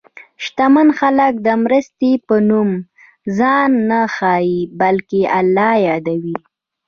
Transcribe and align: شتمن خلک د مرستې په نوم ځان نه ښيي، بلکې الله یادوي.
شتمن 0.43 0.89
خلک 0.99 1.33
د 1.47 1.49
مرستې 1.63 2.11
په 2.27 2.35
نوم 2.49 2.69
ځان 3.37 3.69
نه 3.89 4.01
ښيي، 4.15 4.57
بلکې 4.79 5.21
الله 5.39 5.71
یادوي. 5.87 6.37